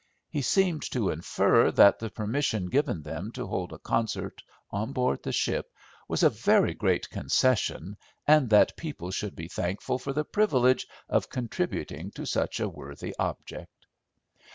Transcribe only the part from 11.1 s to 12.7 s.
contributing to such a